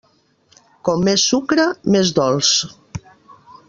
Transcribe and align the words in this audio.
Com 0.89 1.05
més 1.09 1.27
sucre, 1.33 1.69
més 1.97 2.17
dolç. 2.23 2.53